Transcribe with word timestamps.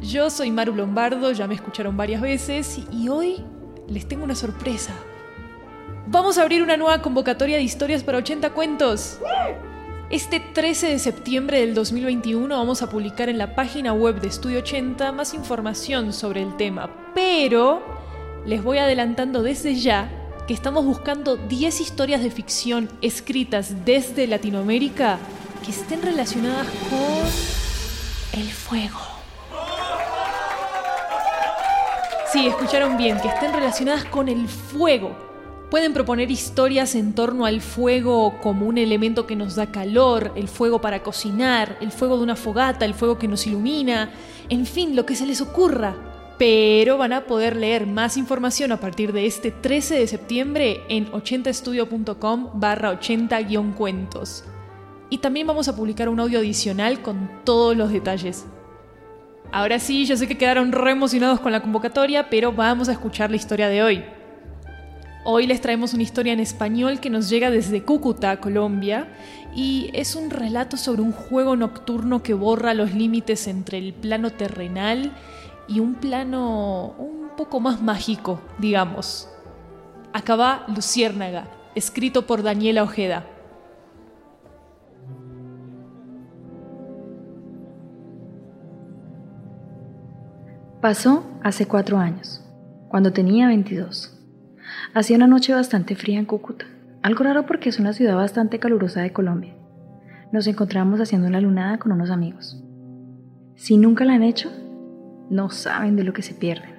Yo 0.00 0.30
soy 0.30 0.52
Maru 0.52 0.74
Lombardo, 0.74 1.32
ya 1.32 1.48
me 1.48 1.54
escucharon 1.54 1.96
varias 1.96 2.20
veces 2.20 2.80
y 2.92 3.08
hoy 3.08 3.44
les 3.88 4.06
tengo 4.06 4.22
una 4.24 4.36
sorpresa. 4.36 4.92
Vamos 6.06 6.38
a 6.38 6.42
abrir 6.42 6.62
una 6.62 6.76
nueva 6.76 7.02
convocatoria 7.02 7.56
de 7.56 7.62
historias 7.62 8.04
para 8.04 8.18
80 8.18 8.50
cuentos. 8.50 9.18
Este 10.08 10.40
13 10.40 10.88
de 10.88 10.98
septiembre 11.00 11.60
del 11.60 11.74
2021 11.74 12.56
vamos 12.56 12.80
a 12.80 12.88
publicar 12.88 13.28
en 13.28 13.38
la 13.38 13.56
página 13.56 13.92
web 13.92 14.20
de 14.20 14.28
Estudio 14.28 14.60
80 14.60 15.10
más 15.12 15.34
información 15.34 16.12
sobre 16.12 16.42
el 16.42 16.56
tema, 16.56 16.90
pero 17.14 17.82
les 18.46 18.62
voy 18.62 18.78
adelantando 18.78 19.42
desde 19.42 19.74
ya 19.74 20.10
que 20.46 20.54
estamos 20.54 20.86
buscando 20.86 21.36
10 21.36 21.80
historias 21.80 22.22
de 22.22 22.30
ficción 22.30 22.88
escritas 23.02 23.84
desde 23.84 24.28
Latinoamérica 24.28 25.18
que 25.64 25.72
estén 25.72 26.00
relacionadas 26.00 26.68
con 26.88 28.40
el 28.40 28.48
fuego. 28.50 29.07
Sí, 32.30 32.46
escucharon 32.46 32.98
bien, 32.98 33.18
que 33.22 33.28
estén 33.28 33.54
relacionadas 33.54 34.04
con 34.04 34.28
el 34.28 34.48
fuego. 34.48 35.16
Pueden 35.70 35.94
proponer 35.94 36.30
historias 36.30 36.94
en 36.94 37.14
torno 37.14 37.46
al 37.46 37.62
fuego 37.62 38.38
como 38.42 38.66
un 38.66 38.76
elemento 38.76 39.26
que 39.26 39.34
nos 39.34 39.54
da 39.54 39.72
calor, 39.72 40.32
el 40.36 40.46
fuego 40.46 40.78
para 40.78 41.02
cocinar, 41.02 41.78
el 41.80 41.90
fuego 41.90 42.18
de 42.18 42.24
una 42.24 42.36
fogata, 42.36 42.84
el 42.84 42.92
fuego 42.92 43.18
que 43.18 43.28
nos 43.28 43.46
ilumina, 43.46 44.10
en 44.50 44.66
fin, 44.66 44.94
lo 44.94 45.06
que 45.06 45.16
se 45.16 45.24
les 45.24 45.40
ocurra. 45.40 45.96
Pero 46.38 46.98
van 46.98 47.14
a 47.14 47.24
poder 47.24 47.56
leer 47.56 47.86
más 47.86 48.18
información 48.18 48.72
a 48.72 48.80
partir 48.80 49.14
de 49.14 49.24
este 49.24 49.50
13 49.50 49.98
de 49.98 50.06
septiembre 50.06 50.82
en 50.90 51.10
80estudio.com 51.10 52.50
barra 52.60 52.92
80-cuentos. 53.00 54.44
Y 55.08 55.18
también 55.18 55.46
vamos 55.46 55.68
a 55.68 55.76
publicar 55.76 56.10
un 56.10 56.20
audio 56.20 56.40
adicional 56.40 57.00
con 57.00 57.30
todos 57.44 57.74
los 57.74 57.90
detalles. 57.90 58.44
Ahora 59.50 59.78
sí, 59.78 60.04
yo 60.04 60.16
sé 60.16 60.28
que 60.28 60.36
quedaron 60.36 60.72
re 60.72 60.90
emocionados 60.90 61.40
con 61.40 61.52
la 61.52 61.62
convocatoria, 61.62 62.28
pero 62.28 62.52
vamos 62.52 62.88
a 62.88 62.92
escuchar 62.92 63.30
la 63.30 63.36
historia 63.36 63.68
de 63.68 63.82
hoy. 63.82 64.04
Hoy 65.24 65.46
les 65.46 65.60
traemos 65.62 65.94
una 65.94 66.02
historia 66.02 66.34
en 66.34 66.40
español 66.40 67.00
que 67.00 67.08
nos 67.08 67.30
llega 67.30 67.50
desde 67.50 67.82
Cúcuta, 67.82 68.40
Colombia, 68.40 69.08
y 69.54 69.90
es 69.94 70.16
un 70.16 70.28
relato 70.28 70.76
sobre 70.76 71.00
un 71.00 71.12
juego 71.12 71.56
nocturno 71.56 72.22
que 72.22 72.34
borra 72.34 72.74
los 72.74 72.92
límites 72.92 73.48
entre 73.48 73.78
el 73.78 73.94
plano 73.94 74.30
terrenal 74.30 75.12
y 75.66 75.80
un 75.80 75.94
plano 75.94 76.94
un 76.98 77.30
poco 77.36 77.58
más 77.58 77.80
mágico, 77.80 78.42
digamos. 78.58 79.30
Acaba 80.12 80.64
Luciérnaga, 80.68 81.48
escrito 81.74 82.26
por 82.26 82.42
Daniela 82.42 82.82
Ojeda. 82.82 83.24
Pasó 90.80 91.24
hace 91.42 91.66
cuatro 91.66 91.98
años, 91.98 92.40
cuando 92.88 93.12
tenía 93.12 93.48
22. 93.48 94.16
Hacía 94.94 95.16
una 95.16 95.26
noche 95.26 95.52
bastante 95.52 95.96
fría 95.96 96.20
en 96.20 96.24
Cúcuta, 96.24 96.66
algo 97.02 97.24
raro 97.24 97.46
porque 97.46 97.68
es 97.68 97.80
una 97.80 97.92
ciudad 97.92 98.14
bastante 98.14 98.60
calurosa 98.60 99.02
de 99.02 99.12
Colombia. 99.12 99.56
Nos 100.30 100.46
encontramos 100.46 101.00
haciendo 101.00 101.26
una 101.26 101.40
lunada 101.40 101.78
con 101.78 101.90
unos 101.90 102.10
amigos. 102.10 102.62
Si 103.56 103.76
nunca 103.76 104.04
la 104.04 104.12
han 104.12 104.22
hecho, 104.22 104.52
no 105.30 105.50
saben 105.50 105.96
de 105.96 106.04
lo 106.04 106.12
que 106.12 106.22
se 106.22 106.34
pierden. 106.34 106.70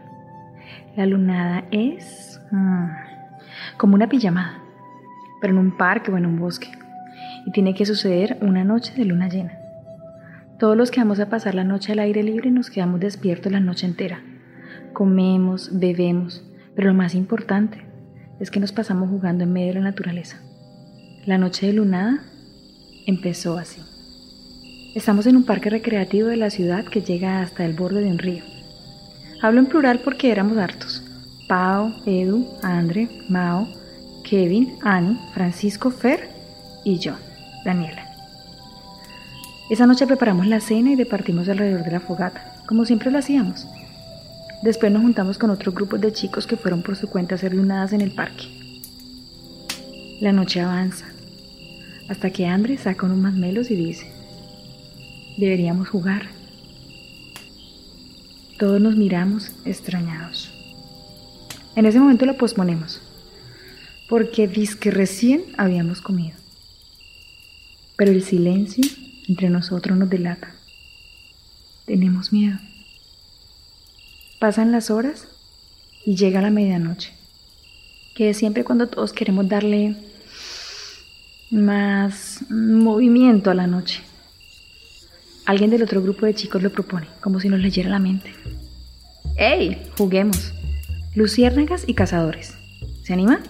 La 0.96 1.06
lunada 1.06 1.66
es 1.70 2.40
mm, 2.52 2.86
como 3.76 3.96
una 3.96 4.08
pijamada, 4.08 4.64
pero 5.42 5.52
en 5.52 5.60
un 5.60 5.76
parque 5.76 6.10
o 6.10 6.16
en 6.16 6.26
un 6.26 6.40
bosque, 6.40 6.72
y 7.46 7.52
tiene 7.52 7.76
que 7.76 7.86
suceder 7.86 8.38
una 8.40 8.64
noche 8.64 8.94
de 8.96 9.04
luna 9.04 9.28
llena. 9.28 9.60
Todos 10.60 10.76
los 10.76 10.92
que 10.92 11.00
vamos 11.00 11.22
a 11.22 11.30
pasar 11.30 11.56
la 11.56 11.64
noche 11.64 11.94
al 11.94 12.00
aire 12.00 12.22
libre 12.22 12.52
nos 12.52 12.70
quedamos 12.70 13.00
despiertos 13.00 13.50
la 13.50 13.62
noche 13.62 13.86
entera. 13.86 14.22
Comemos, 14.92 15.80
bebemos, 15.80 16.44
pero 16.76 16.90
lo 16.90 16.94
más 16.94 17.16
importante 17.16 17.86
es 18.42 18.52
que 18.52 18.60
nos 18.60 18.74
pasamos 18.74 19.10
jugando 19.10 19.46
en 19.46 19.54
medio 19.54 19.70
de 19.70 19.76
la 19.76 19.86
naturaleza. 19.86 20.42
La 21.26 21.38
noche 21.38 21.68
de 21.68 21.74
lunada 21.74 22.26
empezó 23.06 23.58
así. 23.58 23.82
Estamos 24.96 25.28
en 25.28 25.38
un 25.38 25.46
parque 25.46 25.70
recreativo 25.70 26.28
de 26.28 26.36
la 26.36 26.50
ciudad 26.50 26.84
que 26.84 27.04
llega 27.04 27.42
hasta 27.42 27.64
el 27.64 27.74
borde 27.74 28.02
de 28.02 28.12
un 28.12 28.18
río. 28.18 28.44
Hablo 29.42 29.62
en 29.62 29.68
plural 29.68 30.02
porque 30.04 30.30
éramos 30.30 30.58
hartos. 30.58 31.02
Pau, 31.48 31.94
Edu, 32.06 32.46
Andre, 32.64 33.08
Mao, 33.30 33.66
Kevin, 34.26 34.74
Annie, 34.82 35.18
Francisco, 35.34 35.90
Fer 35.90 36.28
y 36.84 37.00
yo, 37.00 37.14
Daniela. 37.64 38.09
Esa 39.70 39.86
noche 39.86 40.08
preparamos 40.08 40.48
la 40.48 40.62
cena 40.62 40.92
y 40.92 40.96
departimos 40.96 41.48
alrededor 41.48 41.84
de 41.84 41.92
la 41.92 42.00
fogata, 42.00 42.56
como 42.66 42.86
siempre 42.86 43.12
lo 43.12 43.20
hacíamos. 43.20 43.68
Después 44.64 44.92
nos 44.92 45.04
juntamos 45.04 45.38
con 45.38 45.52
otros 45.52 45.76
grupos 45.76 46.02
de 46.02 46.12
chicos 46.12 46.48
que 46.48 46.58
fueron 46.58 46.82
por 46.82 46.96
su 46.96 47.08
cuenta 47.08 47.36
a 47.36 47.38
hacer 47.38 47.54
lunadas 47.54 47.94
en 47.94 48.02
el 48.02 48.10
parque. 48.12 48.46
La 50.22 50.32
noche 50.32 50.60
avanza, 50.60 51.06
hasta 52.10 52.32
que 52.32 52.48
Andre 52.48 52.80
saca 52.80 53.06
unos 53.06 53.20
masmelos 53.20 53.70
y 53.70 53.76
dice, 53.76 54.12
deberíamos 55.38 55.88
jugar. 55.88 56.24
Todos 58.58 58.82
nos 58.82 58.96
miramos 58.96 59.52
extrañados. 59.66 60.52
En 61.76 61.86
ese 61.86 62.00
momento 62.00 62.26
lo 62.26 62.38
posponemos, 62.38 63.02
porque 64.10 64.50
que 64.80 64.90
recién 64.90 65.44
habíamos 65.58 66.02
comido. 66.02 66.36
Pero 67.96 68.12
el 68.12 68.24
silencio 68.24 68.84
entre 69.30 69.50
nosotros 69.50 69.98
nos 69.98 70.10
delata. 70.10 70.52
Tenemos 71.86 72.34
miedo. 72.34 72.58
Pasan 74.40 74.72
las 74.72 74.90
horas 74.90 75.28
y 76.06 76.16
llega 76.16 76.42
la 76.42 76.50
medianoche, 76.50 77.14
que 78.16 78.34
siempre 78.34 78.64
cuando 78.64 78.88
todos 78.88 79.14
queremos 79.14 79.48
darle 79.48 79.96
más 81.52 82.44
movimiento 82.50 83.52
a 83.52 83.54
la 83.54 83.68
noche. 83.68 84.02
Alguien 85.46 85.70
del 85.70 85.84
otro 85.84 86.02
grupo 86.02 86.26
de 86.26 86.36
chicos 86.36 86.62
lo 86.64 86.72
propone, 86.72 87.08
como 87.22 87.40
si 87.40 87.50
nos 87.50 87.60
leyera 87.60 87.90
la 87.90 88.00
mente. 88.00 88.34
¡Ey! 89.36 89.82
Juguemos. 89.98 90.54
Luciérnagas 91.16 91.84
y 91.88 91.94
cazadores. 91.94 92.56
¿Se 93.04 93.14
anima? 93.14 93.42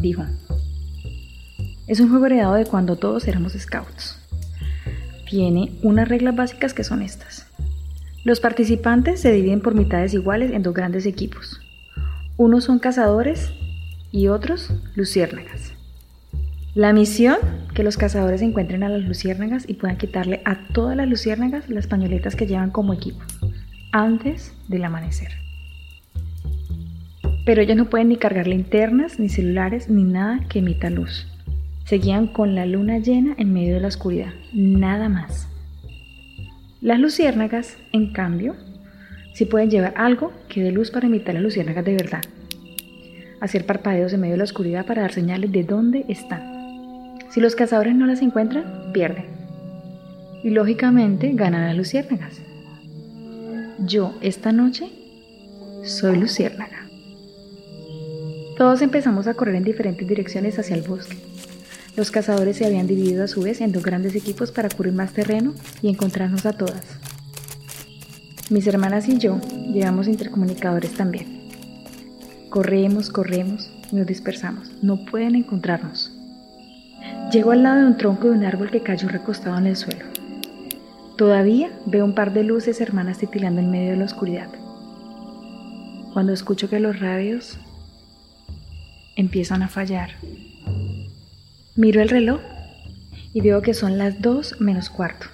Dijo. 0.00 0.24
Es 1.86 2.00
un 2.00 2.10
juego 2.10 2.26
heredado 2.26 2.54
de 2.54 2.66
cuando 2.66 2.96
todos 2.96 3.28
éramos 3.28 3.52
scouts 3.52 4.16
tiene 5.34 5.72
unas 5.82 6.08
reglas 6.08 6.36
básicas 6.36 6.74
que 6.74 6.84
son 6.84 7.02
estas. 7.02 7.48
Los 8.22 8.38
participantes 8.38 9.20
se 9.20 9.32
dividen 9.32 9.62
por 9.62 9.74
mitades 9.74 10.14
iguales 10.14 10.52
en 10.52 10.62
dos 10.62 10.72
grandes 10.72 11.06
equipos. 11.06 11.60
Unos 12.36 12.62
son 12.62 12.78
cazadores 12.78 13.52
y 14.12 14.28
otros 14.28 14.70
luciérnagas. 14.94 15.72
La 16.76 16.92
misión, 16.92 17.38
que 17.74 17.82
los 17.82 17.96
cazadores 17.96 18.42
encuentren 18.42 18.84
a 18.84 18.88
las 18.88 19.02
luciérnagas 19.02 19.68
y 19.68 19.74
puedan 19.74 19.96
quitarle 19.96 20.40
a 20.44 20.68
todas 20.68 20.96
las 20.96 21.08
luciérnagas 21.08 21.68
las 21.68 21.88
pañoletas 21.88 22.36
que 22.36 22.46
llevan 22.46 22.70
como 22.70 22.92
equipo, 22.92 23.18
antes 23.90 24.54
del 24.68 24.84
amanecer. 24.84 25.32
Pero 27.44 27.60
ellos 27.60 27.76
no 27.76 27.90
pueden 27.90 28.08
ni 28.08 28.18
cargar 28.18 28.46
linternas, 28.46 29.18
ni 29.18 29.28
celulares, 29.28 29.90
ni 29.90 30.04
nada 30.04 30.46
que 30.48 30.60
emita 30.60 30.90
luz. 30.90 31.26
Seguían 31.84 32.28
con 32.28 32.54
la 32.54 32.64
luna 32.64 32.98
llena 32.98 33.34
en 33.36 33.52
medio 33.52 33.74
de 33.74 33.80
la 33.80 33.88
oscuridad, 33.88 34.32
nada 34.54 35.10
más. 35.10 35.48
Las 36.80 36.98
luciérnagas, 36.98 37.76
en 37.92 38.12
cambio, 38.12 38.56
Si 39.34 39.46
pueden 39.46 39.68
llevar 39.68 39.94
algo 39.96 40.32
que 40.48 40.62
dé 40.62 40.70
luz 40.70 40.92
para 40.92 41.08
imitar 41.08 41.34
las 41.34 41.42
luciérnagas 41.42 41.84
de 41.84 41.94
verdad. 41.94 42.22
Hacer 43.40 43.66
parpadeos 43.66 44.12
en 44.12 44.20
medio 44.20 44.34
de 44.34 44.38
la 44.38 44.44
oscuridad 44.44 44.86
para 44.86 45.02
dar 45.02 45.12
señales 45.12 45.50
de 45.50 45.64
dónde 45.64 46.04
están. 46.08 47.18
Si 47.30 47.40
los 47.40 47.56
cazadores 47.56 47.96
no 47.96 48.06
las 48.06 48.22
encuentran, 48.22 48.92
pierden. 48.92 49.26
Y 50.44 50.50
lógicamente 50.50 51.32
ganan 51.34 51.66
las 51.66 51.76
luciérnagas. 51.76 52.40
Yo 53.80 54.14
esta 54.20 54.52
noche 54.52 54.88
soy 55.82 56.16
luciérnaga. 56.16 56.86
Todos 58.56 58.82
empezamos 58.82 59.26
a 59.26 59.34
correr 59.34 59.56
en 59.56 59.64
diferentes 59.64 60.06
direcciones 60.06 60.60
hacia 60.60 60.76
el 60.76 60.82
bosque. 60.82 61.16
Los 61.96 62.10
cazadores 62.10 62.56
se 62.56 62.66
habían 62.66 62.88
dividido 62.88 63.22
a 63.22 63.28
su 63.28 63.42
vez 63.42 63.60
en 63.60 63.70
dos 63.70 63.84
grandes 63.84 64.16
equipos 64.16 64.50
para 64.50 64.68
cubrir 64.68 64.92
más 64.92 65.12
terreno 65.12 65.54
y 65.80 65.88
encontrarnos 65.88 66.44
a 66.44 66.52
todas. 66.52 66.84
Mis 68.50 68.66
hermanas 68.66 69.08
y 69.08 69.18
yo 69.18 69.40
llevamos 69.72 70.08
intercomunicadores 70.08 70.92
también. 70.94 71.48
Corremos, 72.50 73.10
corremos 73.10 73.70
y 73.92 73.96
nos 73.96 74.06
dispersamos. 74.06 74.72
No 74.82 75.04
pueden 75.04 75.36
encontrarnos. 75.36 76.12
Llego 77.32 77.52
al 77.52 77.62
lado 77.62 77.80
de 77.80 77.86
un 77.86 77.96
tronco 77.96 78.28
de 78.28 78.38
un 78.38 78.44
árbol 78.44 78.70
que 78.70 78.82
cayó 78.82 79.08
recostado 79.08 79.56
en 79.58 79.66
el 79.68 79.76
suelo. 79.76 80.04
Todavía 81.16 81.70
veo 81.86 82.04
un 82.04 82.14
par 82.14 82.32
de 82.32 82.42
luces 82.42 82.80
hermanas 82.80 83.18
titilando 83.18 83.60
en 83.60 83.70
medio 83.70 83.92
de 83.92 83.96
la 83.98 84.04
oscuridad. 84.04 84.48
Cuando 86.12 86.32
escucho 86.32 86.68
que 86.68 86.80
los 86.80 86.98
radios 86.98 87.58
empiezan 89.16 89.62
a 89.62 89.68
fallar. 89.68 90.10
Miro 91.76 92.00
el 92.00 92.08
reloj 92.08 92.40
y 93.32 93.40
veo 93.40 93.60
que 93.60 93.74
son 93.74 93.98
las 93.98 94.22
dos 94.22 94.60
menos 94.60 94.90
cuarto. 94.90 95.26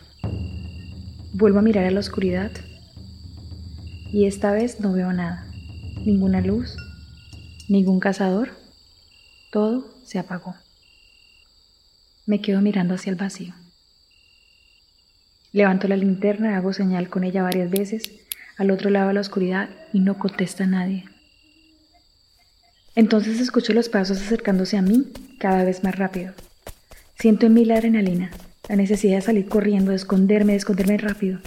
Vuelvo 1.34 1.58
a 1.58 1.62
mirar 1.62 1.84
a 1.84 1.90
la 1.90 2.00
oscuridad 2.00 2.50
y 4.10 4.24
esta 4.24 4.50
vez 4.50 4.80
no 4.80 4.94
veo 4.94 5.12
nada. 5.12 5.46
Ninguna 6.06 6.40
luz, 6.40 6.74
ningún 7.68 8.00
cazador. 8.00 8.52
Todo 9.52 9.94
se 10.02 10.18
apagó. 10.18 10.54
Me 12.24 12.40
quedo 12.40 12.62
mirando 12.62 12.94
hacia 12.94 13.10
el 13.10 13.16
vacío. 13.16 13.52
Levanto 15.52 15.88
la 15.88 15.96
linterna, 15.96 16.56
hago 16.56 16.72
señal 16.72 17.10
con 17.10 17.24
ella 17.24 17.42
varias 17.42 17.70
veces 17.70 18.26
al 18.56 18.70
otro 18.70 18.88
lado 18.88 19.08
de 19.08 19.14
la 19.14 19.20
oscuridad 19.20 19.68
y 19.92 20.00
no 20.00 20.16
contesta 20.18 20.64
nadie. 20.64 21.04
Entonces 22.94 23.40
escucho 23.40 23.72
los 23.72 23.88
pasos 23.88 24.18
acercándose 24.20 24.76
a 24.76 24.82
mí 24.82 25.12
cada 25.38 25.64
vez 25.64 25.84
más 25.84 25.96
rápido. 25.96 26.34
Siento 27.18 27.46
en 27.46 27.54
mí 27.54 27.64
la 27.64 27.76
adrenalina, 27.76 28.30
la 28.68 28.76
necesidad 28.76 29.16
de 29.16 29.22
salir 29.22 29.46
corriendo, 29.46 29.90
de 29.90 29.96
esconderme, 29.96 30.52
de 30.52 30.58
esconderme 30.58 30.96
rápido. 30.96 31.38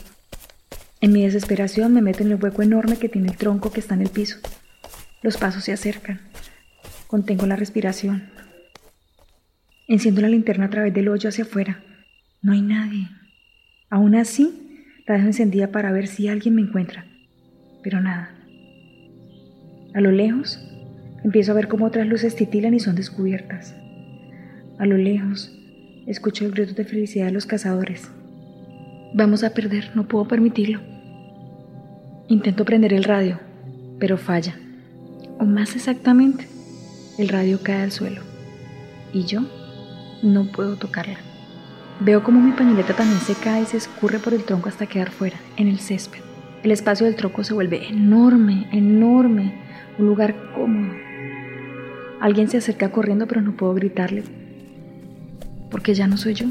En 1.01 1.11
mi 1.11 1.23
desesperación 1.23 1.93
me 1.93 2.01
meto 2.01 2.23
en 2.23 2.31
el 2.31 2.41
hueco 2.41 2.61
enorme 2.61 2.97
que 2.97 3.09
tiene 3.09 3.29
el 3.29 3.37
tronco 3.37 3.71
que 3.71 3.79
está 3.81 3.93
en 3.95 4.03
el 4.03 4.09
piso. 4.09 4.37
Los 5.21 5.37
pasos 5.37 5.63
se 5.63 5.73
acercan. 5.73 6.21
Contengo 7.07 7.45
la 7.45 7.55
respiración. 7.55 8.29
Enciendo 9.87 10.21
la 10.21 10.29
linterna 10.29 10.65
a 10.65 10.69
través 10.69 10.93
del 10.93 11.09
hoyo 11.09 11.29
hacia 11.29 11.43
afuera. 11.43 11.83
No 12.41 12.53
hay 12.53 12.61
nadie. 12.61 13.09
Aún 13.89 14.15
así, 14.15 14.87
la 15.05 15.15
dejo 15.15 15.27
encendida 15.27 15.71
para 15.71 15.91
ver 15.91 16.07
si 16.07 16.27
alguien 16.27 16.55
me 16.55 16.61
encuentra. 16.61 17.05
Pero 17.83 17.99
nada. 17.99 18.33
A 19.93 20.01
lo 20.01 20.11
lejos, 20.11 20.59
empiezo 21.23 21.51
a 21.51 21.55
ver 21.55 21.67
cómo 21.67 21.85
otras 21.85 22.07
luces 22.07 22.35
titilan 22.35 22.73
y 22.73 22.79
son 22.79 22.95
descubiertas. 22.95 23.75
A 24.77 24.85
lo 24.85 24.97
lejos, 24.97 25.51
escucho 26.07 26.45
el 26.45 26.51
grito 26.51 26.73
de 26.73 26.85
felicidad 26.85 27.27
de 27.27 27.31
los 27.31 27.45
cazadores. 27.45 28.09
Vamos 29.13 29.43
a 29.43 29.53
perder, 29.53 29.91
no 29.95 30.07
puedo 30.07 30.27
permitirlo. 30.27 30.81
Intento 32.27 32.65
prender 32.65 32.93
el 32.93 33.03
radio, 33.03 33.39
pero 33.99 34.17
falla. 34.17 34.55
O 35.39 35.45
más 35.45 35.75
exactamente, 35.75 36.47
el 37.17 37.29
radio 37.29 37.59
cae 37.61 37.83
al 37.83 37.91
suelo. 37.91 38.21
Y 39.13 39.25
yo 39.25 39.41
no 40.23 40.51
puedo 40.51 40.77
tocarla. 40.77 41.17
Veo 41.99 42.23
como 42.23 42.41
mi 42.41 42.51
pañoleta 42.51 42.95
también 42.95 43.19
se 43.19 43.35
cae 43.35 43.63
y 43.63 43.65
se 43.65 43.77
escurre 43.77 44.19
por 44.19 44.33
el 44.33 44.43
tronco 44.43 44.67
hasta 44.67 44.87
quedar 44.87 45.11
fuera, 45.11 45.37
en 45.57 45.67
el 45.67 45.79
césped. 45.79 46.19
El 46.63 46.71
espacio 46.71 47.05
del 47.05 47.15
tronco 47.15 47.43
se 47.43 47.53
vuelve 47.53 47.87
enorme, 47.87 48.67
enorme, 48.71 49.53
un 49.99 50.07
lugar 50.07 50.33
cómodo. 50.55 51.02
Alguien 52.23 52.47
se 52.47 52.55
acerca 52.55 52.89
corriendo, 52.89 53.27
pero 53.27 53.41
no 53.41 53.57
puedo 53.57 53.73
gritarle, 53.73 54.23
porque 55.69 55.93
ya 55.93 56.07
no 56.07 56.15
soy 56.15 56.35
yo. 56.35 56.45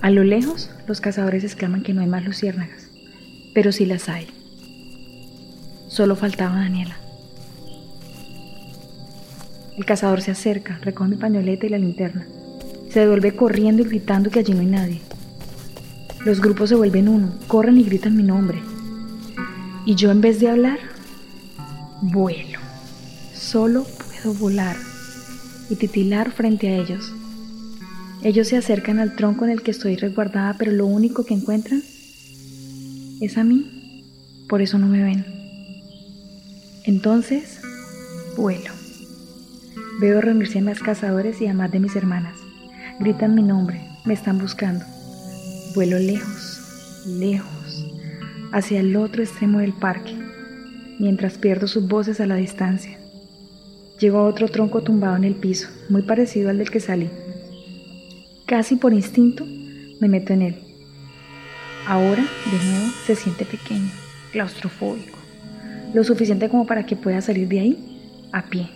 A 0.00 0.10
lo 0.10 0.24
lejos, 0.24 0.72
los 0.88 1.00
cazadores 1.00 1.44
exclaman 1.44 1.84
que 1.84 1.94
no 1.94 2.00
hay 2.00 2.08
más 2.08 2.24
luciérnagas, 2.24 2.90
pero 3.54 3.70
sí 3.70 3.86
las 3.86 4.08
hay. 4.08 4.26
Solo 5.86 6.16
faltaba 6.16 6.56
Daniela. 6.56 6.96
El 9.78 9.84
cazador 9.84 10.20
se 10.20 10.32
acerca, 10.32 10.80
recoge 10.82 11.10
mi 11.10 11.16
pañoleta 11.16 11.66
y 11.66 11.68
la 11.68 11.78
linterna. 11.78 12.26
Se 12.90 12.98
devuelve 12.98 13.36
corriendo 13.36 13.82
y 13.82 13.86
gritando 13.86 14.30
que 14.30 14.40
allí 14.40 14.52
no 14.52 14.62
hay 14.62 14.66
nadie. 14.66 15.00
Los 16.24 16.40
grupos 16.40 16.70
se 16.70 16.74
vuelven 16.74 17.08
uno, 17.08 17.38
corren 17.46 17.78
y 17.78 17.84
gritan 17.84 18.16
mi 18.16 18.24
nombre. 18.24 18.60
Y 19.86 19.94
yo 19.94 20.10
en 20.10 20.20
vez 20.20 20.40
de 20.40 20.48
hablar, 20.48 20.80
vuelo. 22.02 22.58
Solo 23.32 23.86
volar 24.32 24.76
y 25.68 25.76
titilar 25.76 26.30
frente 26.32 26.68
a 26.68 26.76
ellos. 26.76 27.12
Ellos 28.22 28.48
se 28.48 28.56
acercan 28.56 28.98
al 29.00 29.16
tronco 29.16 29.44
en 29.44 29.50
el 29.50 29.62
que 29.62 29.70
estoy 29.70 29.96
resguardada, 29.96 30.56
pero 30.56 30.72
lo 30.72 30.86
único 30.86 31.24
que 31.24 31.34
encuentran 31.34 31.82
es 33.20 33.36
a 33.36 33.44
mí. 33.44 34.02
Por 34.48 34.62
eso 34.62 34.78
no 34.78 34.86
me 34.86 35.02
ven. 35.02 35.26
Entonces, 36.84 37.60
vuelo. 38.36 38.70
Veo 40.00 40.20
reunirse 40.20 40.58
a 40.58 40.62
más 40.62 40.80
cazadores 40.80 41.40
y 41.40 41.46
a 41.46 41.54
más 41.54 41.70
de 41.70 41.80
mis 41.80 41.96
hermanas. 41.96 42.36
Gritan 43.00 43.34
mi 43.34 43.42
nombre, 43.42 43.86
me 44.04 44.14
están 44.14 44.38
buscando. 44.38 44.84
Vuelo 45.74 45.98
lejos, 45.98 47.04
lejos, 47.06 47.86
hacia 48.52 48.80
el 48.80 48.96
otro 48.96 49.22
extremo 49.22 49.58
del 49.58 49.72
parque, 49.72 50.14
mientras 50.98 51.38
pierdo 51.38 51.66
sus 51.66 51.88
voces 51.88 52.20
a 52.20 52.26
la 52.26 52.36
distancia. 52.36 52.98
Llego 53.98 54.18
a 54.18 54.24
otro 54.24 54.48
tronco 54.48 54.82
tumbado 54.82 55.16
en 55.16 55.24
el 55.24 55.34
piso, 55.34 55.68
muy 55.88 56.02
parecido 56.02 56.50
al 56.50 56.58
del 56.58 56.70
que 56.70 56.80
salí. 56.80 57.10
Casi 58.46 58.76
por 58.76 58.92
instinto 58.92 59.46
me 60.00 60.08
meto 60.08 60.32
en 60.32 60.42
él. 60.42 60.58
Ahora, 61.86 62.22
de 62.22 62.70
nuevo, 62.70 62.92
se 63.06 63.14
siente 63.14 63.44
pequeño, 63.44 63.90
claustrofóbico, 64.32 65.18
lo 65.92 66.02
suficiente 66.02 66.48
como 66.48 66.66
para 66.66 66.86
que 66.86 66.96
pueda 66.96 67.20
salir 67.20 67.46
de 67.48 67.60
ahí 67.60 68.28
a 68.32 68.42
pie, 68.42 68.68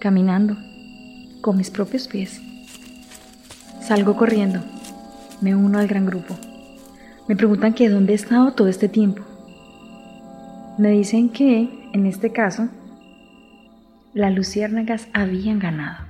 caminando, 0.00 0.56
con 1.40 1.56
mis 1.56 1.70
propios 1.70 2.08
pies. 2.08 2.40
Salgo 3.80 4.16
corriendo. 4.16 4.60
Me 5.40 5.54
uno 5.54 5.78
al 5.78 5.86
gran 5.86 6.06
grupo. 6.06 6.36
Me 7.28 7.36
preguntan 7.36 7.74
que 7.74 7.88
dónde 7.88 8.12
he 8.12 8.16
estado 8.16 8.52
todo 8.52 8.68
este 8.68 8.88
tiempo. 8.88 9.22
Me 10.78 10.90
dicen 10.90 11.28
que, 11.28 11.68
en 11.92 12.06
este 12.06 12.32
caso, 12.32 12.68
las 14.14 14.32
luciérnagas 14.32 15.08
habían 15.12 15.58
ganado. 15.58 16.06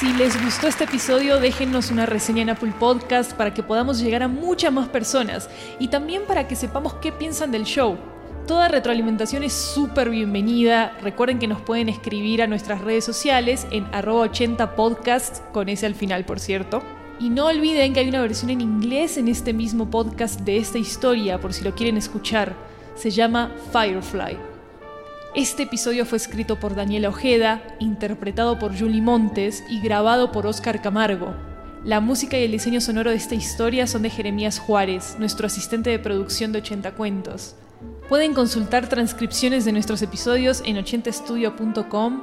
Si 0.00 0.12
les 0.14 0.42
gustó 0.42 0.66
este 0.66 0.84
episodio, 0.84 1.38
déjennos 1.38 1.92
una 1.92 2.06
reseña 2.06 2.42
en 2.42 2.50
Apple 2.50 2.72
Podcast 2.80 3.34
para 3.34 3.54
que 3.54 3.62
podamos 3.62 4.00
llegar 4.00 4.24
a 4.24 4.28
muchas 4.28 4.72
más 4.72 4.88
personas 4.88 5.48
y 5.78 5.88
también 5.88 6.22
para 6.26 6.48
que 6.48 6.56
sepamos 6.56 6.94
qué 6.94 7.12
piensan 7.12 7.52
del 7.52 7.62
show. 7.64 8.11
Toda 8.46 8.66
retroalimentación 8.66 9.44
es 9.44 9.52
súper 9.52 10.10
bienvenida. 10.10 10.96
Recuerden 11.00 11.38
que 11.38 11.46
nos 11.46 11.60
pueden 11.60 11.88
escribir 11.88 12.42
a 12.42 12.48
nuestras 12.48 12.80
redes 12.80 13.04
sociales 13.04 13.68
en 13.70 13.86
arroba 13.92 14.22
80 14.22 14.74
podcast, 14.74 15.44
con 15.52 15.68
ese 15.68 15.86
al 15.86 15.94
final, 15.94 16.24
por 16.24 16.40
cierto. 16.40 16.82
Y 17.20 17.30
no 17.30 17.46
olviden 17.46 17.92
que 17.92 18.00
hay 18.00 18.08
una 18.08 18.20
versión 18.20 18.50
en 18.50 18.60
inglés 18.60 19.16
en 19.16 19.28
este 19.28 19.52
mismo 19.52 19.90
podcast 19.90 20.40
de 20.40 20.56
esta 20.56 20.78
historia, 20.78 21.40
por 21.40 21.52
si 21.52 21.62
lo 21.62 21.76
quieren 21.76 21.96
escuchar. 21.96 22.56
Se 22.96 23.12
llama 23.12 23.52
Firefly. 23.70 24.36
Este 25.36 25.62
episodio 25.62 26.04
fue 26.04 26.18
escrito 26.18 26.58
por 26.58 26.74
Daniela 26.74 27.10
Ojeda, 27.10 27.62
interpretado 27.78 28.58
por 28.58 28.76
Julie 28.76 29.02
Montes 29.02 29.62
y 29.70 29.80
grabado 29.80 30.32
por 30.32 30.48
Oscar 30.48 30.82
Camargo. 30.82 31.32
La 31.84 32.00
música 32.00 32.36
y 32.36 32.42
el 32.42 32.52
diseño 32.52 32.80
sonoro 32.80 33.10
de 33.10 33.16
esta 33.16 33.36
historia 33.36 33.86
son 33.86 34.02
de 34.02 34.10
Jeremías 34.10 34.58
Juárez, 34.58 35.14
nuestro 35.20 35.46
asistente 35.46 35.90
de 35.90 36.00
producción 36.00 36.50
de 36.50 36.58
80 36.58 36.90
cuentos. 36.92 37.54
Pueden 38.08 38.34
consultar 38.34 38.88
transcripciones 38.88 39.64
de 39.64 39.72
nuestros 39.72 40.02
episodios 40.02 40.62
en 40.66 40.76
80estudio.com 40.76 42.22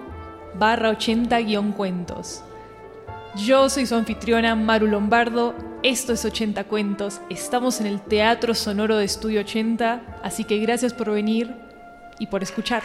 barra 0.55 0.91
80-cuentos. 0.91 2.43
Yo 3.35 3.69
soy 3.69 3.85
su 3.85 3.95
anfitriona 3.95 4.55
Maru 4.55 4.87
Lombardo, 4.87 5.55
esto 5.83 6.13
es 6.13 6.25
80 6.25 6.63
Cuentos, 6.65 7.21
estamos 7.29 7.79
en 7.79 7.87
el 7.87 8.01
Teatro 8.01 8.53
Sonoro 8.53 8.97
de 8.97 9.05
Estudio 9.05 9.41
80, 9.41 10.19
así 10.23 10.43
que 10.43 10.57
gracias 10.57 10.93
por 10.93 11.11
venir 11.11 11.55
y 12.19 12.27
por 12.27 12.43
escuchar. 12.43 12.83